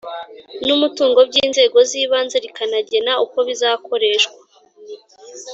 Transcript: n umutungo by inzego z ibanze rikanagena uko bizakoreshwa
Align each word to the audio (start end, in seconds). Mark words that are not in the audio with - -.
n 0.65 0.67
umutungo 0.77 1.19
by 1.29 1.35
inzego 1.45 1.77
z 1.89 1.91
ibanze 2.03 2.37
rikanagena 2.43 3.11
uko 3.25 3.37
bizakoreshwa 3.47 4.39